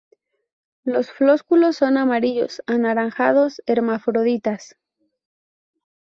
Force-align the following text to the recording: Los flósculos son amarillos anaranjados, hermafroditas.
Los 0.83 1.11
flósculos 1.11 1.75
son 1.77 1.95
amarillos 1.95 2.63
anaranjados, 2.65 3.61
hermafroditas. 3.67 4.75